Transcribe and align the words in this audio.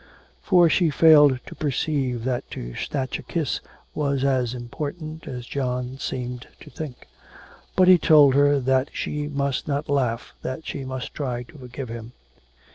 For 0.41 0.67
she 0.67 0.89
failed 0.89 1.39
to 1.45 1.53
perceive 1.53 2.23
that 2.23 2.49
to 2.49 2.73
snatch 2.73 3.19
a 3.19 3.21
kiss 3.21 3.61
was 3.93 4.23
as 4.23 4.55
important 4.55 5.27
as 5.27 5.45
John 5.45 5.99
seemed 5.99 6.47
to 6.61 6.71
think. 6.71 7.07
But 7.75 7.87
he 7.87 7.99
told 7.99 8.33
her 8.33 8.59
that 8.59 8.89
she 8.91 9.27
must 9.27 9.67
not 9.67 9.89
laugh, 9.89 10.33
that 10.41 10.65
she 10.65 10.85
must 10.85 11.13
try 11.13 11.43
to 11.43 11.55
forgive 11.59 11.89
him. 11.89 12.13